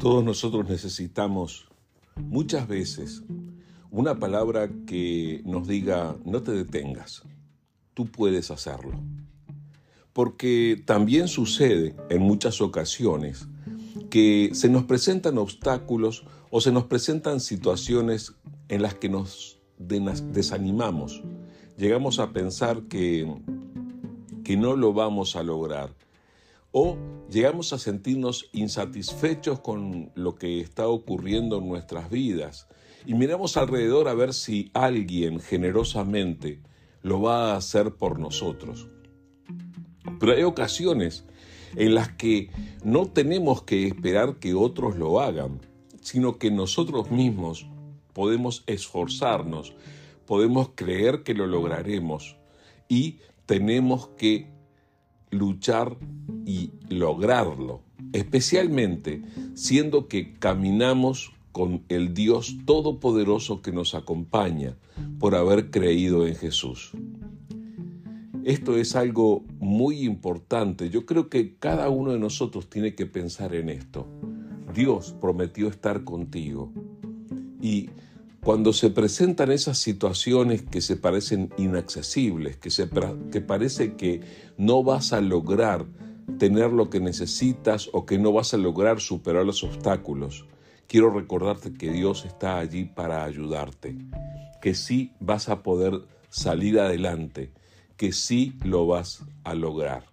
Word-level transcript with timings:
Todos 0.00 0.24
nosotros 0.24 0.66
necesitamos 0.66 1.68
muchas 2.16 2.66
veces 2.66 3.22
una 3.90 4.18
palabra 4.18 4.70
que 4.86 5.42
nos 5.44 5.68
diga, 5.68 6.16
no 6.24 6.42
te 6.42 6.52
detengas, 6.52 7.22
tú 7.92 8.06
puedes 8.06 8.50
hacerlo. 8.50 8.98
Porque 10.14 10.82
también 10.86 11.28
sucede 11.28 11.96
en 12.08 12.22
muchas 12.22 12.62
ocasiones 12.62 13.46
que 14.08 14.48
se 14.54 14.70
nos 14.70 14.84
presentan 14.84 15.36
obstáculos 15.36 16.24
o 16.48 16.62
se 16.62 16.72
nos 16.72 16.84
presentan 16.84 17.38
situaciones 17.38 18.32
en 18.70 18.80
las 18.80 18.94
que 18.94 19.10
nos 19.10 19.60
desanimamos. 19.76 21.22
Llegamos 21.76 22.20
a 22.20 22.32
pensar 22.32 22.84
que, 22.84 23.30
que 24.44 24.56
no 24.56 24.76
lo 24.76 24.94
vamos 24.94 25.36
a 25.36 25.42
lograr 25.42 25.94
o 26.72 26.96
llegamos 27.30 27.72
a 27.72 27.78
sentirnos 27.78 28.48
insatisfechos 28.52 29.60
con 29.60 30.10
lo 30.14 30.34
que 30.34 30.60
está 30.60 30.88
ocurriendo 30.88 31.58
en 31.58 31.68
nuestras 31.68 32.10
vidas 32.10 32.68
y 33.06 33.14
miramos 33.14 33.56
alrededor 33.56 34.08
a 34.08 34.14
ver 34.14 34.34
si 34.34 34.70
alguien 34.74 35.40
generosamente 35.40 36.60
lo 37.02 37.22
va 37.22 37.52
a 37.52 37.56
hacer 37.56 37.94
por 37.94 38.18
nosotros. 38.18 38.88
Pero 40.18 40.32
hay 40.32 40.42
ocasiones 40.42 41.24
en 41.76 41.94
las 41.94 42.12
que 42.12 42.50
no 42.84 43.06
tenemos 43.06 43.62
que 43.62 43.86
esperar 43.86 44.38
que 44.38 44.54
otros 44.54 44.96
lo 44.96 45.20
hagan, 45.20 45.60
sino 46.00 46.38
que 46.38 46.50
nosotros 46.50 47.10
mismos 47.10 47.66
podemos 48.12 48.64
esforzarnos, 48.66 49.74
podemos 50.26 50.70
creer 50.74 51.22
que 51.22 51.34
lo 51.34 51.46
lograremos 51.46 52.36
y 52.88 53.18
tenemos 53.46 54.08
que 54.16 54.48
luchar 55.30 55.96
y 56.44 56.72
lograrlo, 56.88 57.82
especialmente 58.12 59.22
siendo 59.54 60.08
que 60.08 60.34
caminamos 60.34 61.32
con 61.52 61.82
el 61.88 62.14
Dios 62.14 62.56
Todopoderoso 62.64 63.62
que 63.62 63.72
nos 63.72 63.94
acompaña 63.94 64.76
por 65.18 65.34
haber 65.34 65.70
creído 65.70 66.26
en 66.26 66.34
Jesús. 66.34 66.92
Esto 68.44 68.76
es 68.76 68.96
algo 68.96 69.44
muy 69.58 70.04
importante. 70.04 70.88
Yo 70.88 71.04
creo 71.04 71.28
que 71.28 71.56
cada 71.56 71.90
uno 71.90 72.12
de 72.12 72.18
nosotros 72.18 72.70
tiene 72.70 72.94
que 72.94 73.06
pensar 73.06 73.54
en 73.54 73.68
esto. 73.68 74.06
Dios 74.74 75.14
prometió 75.20 75.68
estar 75.68 76.04
contigo. 76.04 76.72
Y 77.60 77.90
cuando 78.42 78.72
se 78.72 78.90
presentan 78.90 79.52
esas 79.52 79.78
situaciones 79.78 80.62
que 80.62 80.80
se 80.80 80.96
parecen 80.96 81.52
inaccesibles, 81.58 82.56
que, 82.56 82.70
se, 82.70 82.88
que 83.30 83.40
parece 83.40 83.94
que 83.96 84.22
no 84.56 84.82
vas 84.82 85.12
a 85.12 85.20
lograr 85.20 85.84
tener 86.38 86.70
lo 86.72 86.88
que 86.88 87.00
necesitas 87.00 87.90
o 87.92 88.06
que 88.06 88.18
no 88.18 88.32
vas 88.32 88.54
a 88.54 88.56
lograr 88.56 89.00
superar 89.00 89.44
los 89.44 89.62
obstáculos, 89.62 90.46
quiero 90.86 91.10
recordarte 91.10 91.72
que 91.72 91.90
Dios 91.90 92.24
está 92.24 92.58
allí 92.58 92.84
para 92.84 93.24
ayudarte, 93.24 93.96
que 94.62 94.74
sí 94.74 95.12
vas 95.20 95.48
a 95.48 95.62
poder 95.62 96.00
salir 96.30 96.80
adelante, 96.80 97.52
que 97.96 98.12
sí 98.12 98.54
lo 98.64 98.86
vas 98.86 99.22
a 99.44 99.54
lograr. 99.54 100.09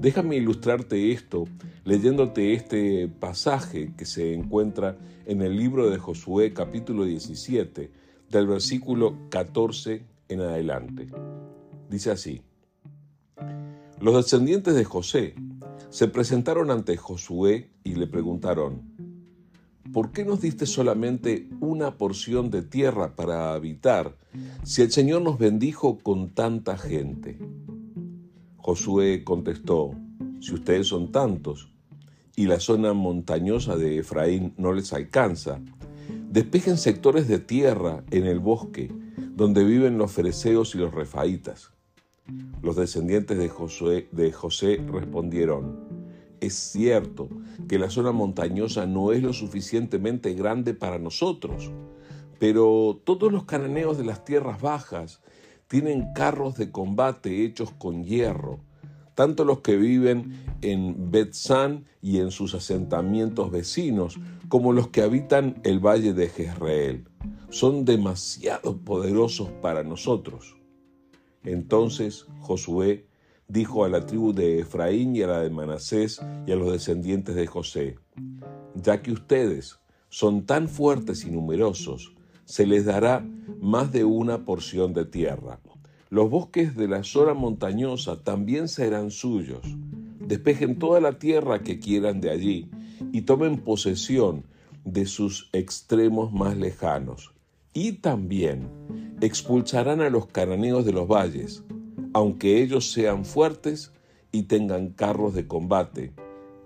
Déjame 0.00 0.36
ilustrarte 0.36 1.12
esto 1.12 1.44
leyéndote 1.84 2.52
este 2.52 3.08
pasaje 3.08 3.94
que 3.96 4.04
se 4.04 4.34
encuentra 4.34 4.98
en 5.24 5.40
el 5.40 5.56
libro 5.56 5.88
de 5.88 5.98
Josué 5.98 6.52
capítulo 6.52 7.04
17, 7.04 7.90
del 8.30 8.46
versículo 8.46 9.16
14 9.30 10.04
en 10.28 10.40
adelante. 10.40 11.08
Dice 11.88 12.10
así, 12.10 12.42
los 14.00 14.16
descendientes 14.16 14.74
de 14.74 14.84
José 14.84 15.34
se 15.88 16.08
presentaron 16.08 16.70
ante 16.70 16.98
Josué 16.98 17.70
y 17.82 17.94
le 17.94 18.06
preguntaron, 18.06 18.82
¿por 19.92 20.12
qué 20.12 20.26
nos 20.26 20.42
diste 20.42 20.66
solamente 20.66 21.48
una 21.60 21.96
porción 21.96 22.50
de 22.50 22.62
tierra 22.62 23.16
para 23.16 23.54
habitar 23.54 24.14
si 24.62 24.82
el 24.82 24.92
Señor 24.92 25.22
nos 25.22 25.38
bendijo 25.38 25.98
con 25.98 26.34
tanta 26.34 26.76
gente? 26.76 27.38
Josué 28.66 29.22
contestó, 29.22 29.92
si 30.40 30.52
ustedes 30.52 30.88
son 30.88 31.12
tantos 31.12 31.70
y 32.34 32.46
la 32.46 32.58
zona 32.58 32.94
montañosa 32.94 33.76
de 33.76 33.98
Efraín 33.98 34.54
no 34.56 34.72
les 34.72 34.92
alcanza, 34.92 35.60
despejen 36.32 36.76
sectores 36.76 37.28
de 37.28 37.38
tierra 37.38 38.02
en 38.10 38.26
el 38.26 38.40
bosque 38.40 38.90
donde 39.36 39.62
viven 39.62 39.98
los 39.98 40.10
fereceos 40.10 40.74
y 40.74 40.78
los 40.78 40.92
refaitas. 40.92 41.70
Los 42.60 42.74
descendientes 42.74 43.38
de 43.38 43.48
José, 43.48 44.08
de 44.10 44.32
José 44.32 44.84
respondieron, 44.90 45.86
es 46.40 46.54
cierto 46.54 47.28
que 47.68 47.78
la 47.78 47.88
zona 47.88 48.10
montañosa 48.10 48.84
no 48.84 49.12
es 49.12 49.22
lo 49.22 49.32
suficientemente 49.32 50.34
grande 50.34 50.74
para 50.74 50.98
nosotros, 50.98 51.70
pero 52.40 53.00
todos 53.04 53.30
los 53.30 53.44
cananeos 53.44 53.96
de 53.96 54.06
las 54.06 54.24
tierras 54.24 54.60
bajas 54.60 55.22
tienen 55.68 56.12
carros 56.14 56.56
de 56.56 56.70
combate 56.70 57.44
hechos 57.44 57.70
con 57.72 58.04
hierro, 58.04 58.60
tanto 59.14 59.44
los 59.44 59.60
que 59.60 59.76
viven 59.76 60.44
en 60.62 61.10
Betzán 61.10 61.86
y 62.02 62.18
en 62.18 62.30
sus 62.30 62.54
asentamientos 62.54 63.50
vecinos, 63.50 64.18
como 64.48 64.72
los 64.72 64.88
que 64.88 65.02
habitan 65.02 65.60
el 65.64 65.80
valle 65.80 66.12
de 66.12 66.28
Jezreel. 66.28 67.08
Son 67.48 67.84
demasiado 67.84 68.78
poderosos 68.78 69.48
para 69.62 69.82
nosotros. 69.82 70.56
Entonces 71.44 72.26
Josué 72.40 73.06
dijo 73.48 73.84
a 73.84 73.88
la 73.88 74.04
tribu 74.04 74.32
de 74.32 74.60
Efraín 74.60 75.14
y 75.14 75.22
a 75.22 75.28
la 75.28 75.40
de 75.40 75.50
Manasés 75.50 76.20
y 76.46 76.52
a 76.52 76.56
los 76.56 76.72
descendientes 76.72 77.34
de 77.36 77.46
José, 77.46 77.98
ya 78.74 79.00
que 79.02 79.12
ustedes 79.12 79.78
son 80.08 80.46
tan 80.46 80.68
fuertes 80.68 81.24
y 81.24 81.30
numerosos, 81.30 82.15
se 82.46 82.64
les 82.66 82.86
dará 82.86 83.26
más 83.60 83.92
de 83.92 84.04
una 84.04 84.44
porción 84.44 84.94
de 84.94 85.04
tierra. 85.04 85.60
Los 86.08 86.30
bosques 86.30 86.76
de 86.76 86.88
la 86.88 87.02
zona 87.02 87.34
montañosa 87.34 88.22
también 88.22 88.68
serán 88.68 89.10
suyos. 89.10 89.66
Despejen 90.20 90.78
toda 90.78 91.00
la 91.00 91.18
tierra 91.18 91.62
que 91.62 91.78
quieran 91.78 92.20
de 92.20 92.30
allí 92.30 92.70
y 93.12 93.22
tomen 93.22 93.58
posesión 93.58 94.44
de 94.84 95.06
sus 95.06 95.50
extremos 95.52 96.32
más 96.32 96.56
lejanos. 96.56 97.32
Y 97.74 97.92
también 97.92 98.70
expulsarán 99.20 100.00
a 100.00 100.08
los 100.08 100.26
cananeos 100.26 100.84
de 100.84 100.92
los 100.92 101.08
valles, 101.08 101.64
aunque 102.14 102.62
ellos 102.62 102.90
sean 102.92 103.24
fuertes 103.24 103.92
y 104.30 104.44
tengan 104.44 104.90
carros 104.90 105.34
de 105.34 105.46
combate 105.46 106.12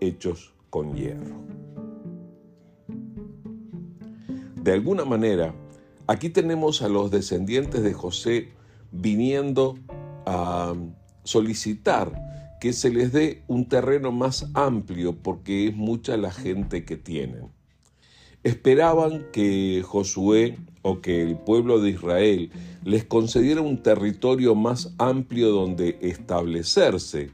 hechos 0.00 0.52
con 0.68 0.94
hierro. 0.94 1.36
De 4.62 4.72
alguna 4.72 5.06
manera, 5.06 5.54
Aquí 6.10 6.28
tenemos 6.28 6.82
a 6.82 6.88
los 6.88 7.12
descendientes 7.12 7.84
de 7.84 7.92
José 7.92 8.48
viniendo 8.90 9.78
a 10.26 10.74
solicitar 11.22 12.58
que 12.60 12.72
se 12.72 12.90
les 12.90 13.12
dé 13.12 13.44
un 13.46 13.68
terreno 13.68 14.10
más 14.10 14.50
amplio 14.54 15.14
porque 15.14 15.68
es 15.68 15.76
mucha 15.76 16.16
la 16.16 16.32
gente 16.32 16.84
que 16.84 16.96
tienen. 16.96 17.52
Esperaban 18.42 19.28
que 19.32 19.84
Josué 19.86 20.58
o 20.82 21.00
que 21.00 21.22
el 21.22 21.38
pueblo 21.38 21.78
de 21.78 21.90
Israel 21.90 22.50
les 22.82 23.04
concediera 23.04 23.60
un 23.60 23.80
territorio 23.80 24.56
más 24.56 24.92
amplio 24.98 25.50
donde 25.50 25.96
establecerse 26.00 27.30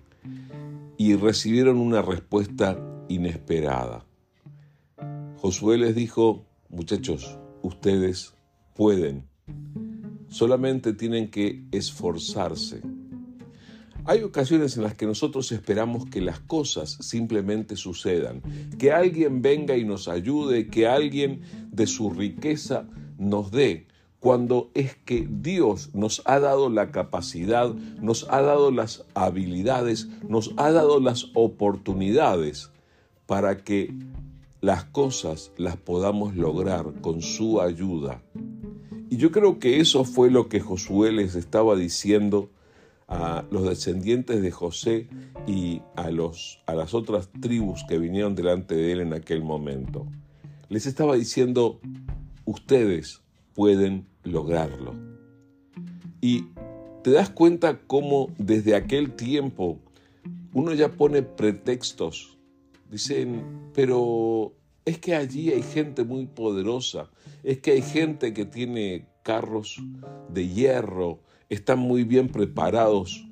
y 0.98 1.14
recibieron 1.16 1.78
una 1.78 2.03
respuesta 2.03 2.78
inesperada. 3.08 4.04
Josué 5.38 5.78
les 5.78 5.94
dijo, 5.94 6.44
muchachos, 6.69 7.38
ustedes 7.62 8.35
pueden. 8.76 9.28
Solamente 10.28 10.92
tienen 10.92 11.31
que 11.31 11.64
esforzarse. 11.72 12.82
Hay 14.04 14.22
ocasiones 14.22 14.76
en 14.76 14.84
las 14.84 14.94
que 14.94 15.06
nosotros 15.06 15.50
esperamos 15.50 16.06
que 16.06 16.20
las 16.20 16.38
cosas 16.38 16.96
simplemente 17.00 17.75
sucedan, 17.75 18.40
que 18.78 18.93
alguien 18.93 19.43
venga 19.43 19.76
y 19.76 19.84
nos 19.84 20.06
ayude, 20.06 20.69
que 20.69 20.87
alguien 20.87 21.40
de 21.73 21.88
su 21.88 22.11
riqueza 22.11 22.87
nos 23.19 23.50
dé, 23.50 23.88
cuando 24.20 24.70
es 24.75 24.94
que 24.94 25.26
Dios 25.28 25.90
nos 25.93 26.23
ha 26.25 26.38
dado 26.38 26.70
la 26.70 26.93
capacidad, 26.93 27.73
nos 28.00 28.28
ha 28.31 28.43
dado 28.43 28.70
las 28.70 29.05
habilidades, 29.14 30.08
nos 30.28 30.52
ha 30.56 30.70
dado 30.70 31.00
las 31.00 31.26
oportunidades 31.34 32.70
para 33.26 33.64
que 33.64 33.93
las 34.61 34.84
cosas 34.84 35.52
las 35.56 35.76
podamos 35.76 36.37
lograr 36.37 36.93
con 37.00 37.23
su 37.23 37.61
ayuda. 37.61 38.23
Y 39.08 39.19
yo 39.19 39.31
creo 39.31 39.58
que 39.58 39.81
eso 39.81 40.05
fue 40.05 40.31
lo 40.31 40.49
que 40.49 40.61
Josué 40.61 41.12
les 41.12 41.35
estaba 41.35 41.76
diciendo 41.76 42.50
a 43.08 43.44
los 43.50 43.69
descendientes 43.69 44.43
de 44.43 44.50
José 44.50 45.08
y 45.47 45.81
a, 45.94 46.11
los, 46.11 46.61
a 46.67 46.75
las 46.75 46.93
otras 46.93 47.31
tribus 47.41 47.85
que 47.88 47.99
vinieron 47.99 48.35
delante 48.35 48.75
de 48.75 48.93
él 48.93 49.00
en 49.00 49.12
aquel 49.12 49.43
momento. 49.43 50.06
Les 50.69 50.87
estaba 50.87 51.14
diciendo, 51.14 51.81
ustedes 52.44 53.23
pueden 53.55 54.06
lograrlo. 54.25 54.94
Y 56.20 56.47
te 57.05 57.12
das 57.12 57.31
cuenta 57.31 57.79
cómo 57.87 58.31
desde 58.38 58.75
aquel 58.75 59.12
tiempo 59.12 59.79
uno 60.52 60.75
ya 60.75 60.88
pone 60.93 61.23
pretextos. 61.23 62.37
Dicen, 62.91 63.70
pero 63.73 64.52
es 64.87 64.99
que 65.00 65.17
allí 65.17 65.50
hay 65.50 65.65
gente 65.65 66.05
muy 66.05 66.27
poderosa, 66.27 67.11
es 67.43 67.59
que 67.59 67.73
hay 67.73 67.83
gente 67.83 68.33
que 68.33 68.44
tiene 68.44 69.09
carros 69.25 69.83
de 70.33 70.49
hierro, 70.49 71.19
están 71.49 71.81
muy 71.81 72.05
bien 72.05 72.29
preparados. 72.29 73.27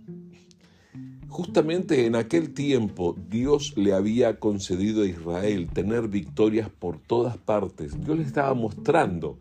Justamente 1.29 2.07
en 2.07 2.17
aquel 2.17 2.53
tiempo 2.55 3.17
Dios 3.31 3.77
le 3.77 3.93
había 3.93 4.41
concedido 4.41 5.03
a 5.03 5.07
Israel 5.07 5.69
tener 5.73 6.09
victorias 6.09 6.69
por 6.71 6.99
todas 6.99 7.37
partes. 7.39 7.99
Dios 8.05 8.19
le 8.19 8.25
estaba 8.25 8.53
mostrando 8.55 9.39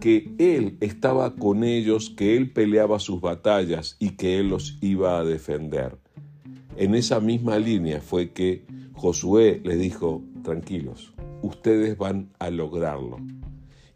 que 0.00 0.32
Él 0.38 0.76
estaba 0.80 1.34
con 1.34 1.64
ellos, 1.64 2.10
que 2.10 2.36
Él 2.36 2.52
peleaba 2.52 3.00
sus 3.00 3.20
batallas 3.20 3.96
y 3.98 4.10
que 4.10 4.38
Él 4.38 4.50
los 4.50 4.78
iba 4.80 5.18
a 5.18 5.24
defender. 5.24 5.98
En 6.76 6.94
esa 6.94 7.18
misma 7.18 7.58
línea 7.58 8.00
fue 8.00 8.30
que 8.30 8.66
Josué 8.92 9.60
les 9.64 9.80
dijo, 9.80 10.22
tranquilos, 10.42 11.14
ustedes 11.44 11.98
van 11.98 12.30
a 12.38 12.50
lograrlo. 12.50 13.18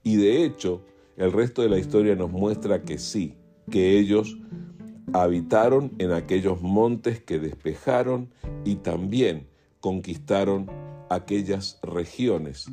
Y 0.02 0.16
de 0.16 0.44
hecho, 0.44 0.84
el 1.16 1.32
resto 1.32 1.62
de 1.62 1.70
la 1.70 1.78
historia 1.78 2.14
nos 2.14 2.30
muestra 2.30 2.82
que 2.82 2.98
sí, 2.98 3.34
que 3.70 3.98
ellos 3.98 4.36
habitaron 5.14 5.92
en 5.98 6.12
aquellos 6.12 6.60
montes 6.60 7.22
que 7.22 7.38
despejaron 7.38 8.28
y 8.64 8.76
también 8.76 9.48
conquistaron 9.80 10.70
aquellas 11.08 11.80
regiones 11.82 12.66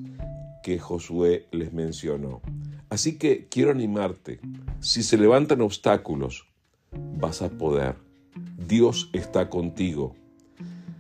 que 0.62 0.78
Josué 0.78 1.48
les 1.52 1.72
mencionó. 1.72 2.42
Así 2.90 3.18
que 3.18 3.48
quiero 3.48 3.72
animarte, 3.72 4.42
si 4.82 5.04
se 5.04 5.18
levantan 5.18 5.62
obstáculos, 5.62 6.48
vas 7.18 7.42
a 7.42 7.50
poder. 7.50 7.96
Dios 8.68 9.10
está 9.14 9.50
contigo. 9.50 10.16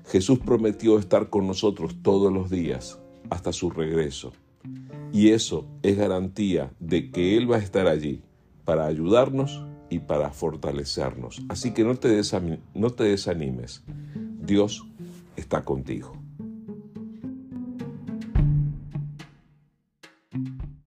Jesús 0.06 0.39
prometió 0.39 0.98
estar 0.98 1.30
con 1.30 1.45
nosotros 1.45 1.98
todos 2.01 2.31
los 2.31 2.50
días 2.50 3.00
hasta 3.30 3.51
su 3.54 3.69
regreso. 3.69 4.33
Y 5.12 5.30
eso 5.30 5.68
es 5.83 5.98
garantía 5.98 6.72
de 6.80 7.12
que 7.12 7.38
Él 7.38 7.51
va 7.51 7.57
a 7.57 7.60
estar 7.60 7.88
allí 7.88 8.22
para 8.66 8.86
ayudarnos 8.86 9.63
y 9.89 10.00
para 10.00 10.31
fortalecernos. 10.31 11.42
Así 11.48 11.74
que 11.74 11.83
no 11.83 11.95
te, 11.95 12.10
desanimes. 13.04 13.83
Dios 14.42 14.86
está 15.36 15.63
contigo. 15.63 16.25